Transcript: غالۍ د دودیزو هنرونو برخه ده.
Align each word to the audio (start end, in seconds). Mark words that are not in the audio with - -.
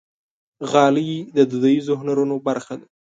غالۍ 0.71 1.11
د 1.35 1.37
دودیزو 1.51 1.93
هنرونو 2.01 2.35
برخه 2.47 2.73
ده. 2.79 2.85